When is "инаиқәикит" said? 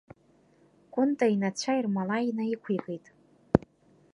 2.31-3.05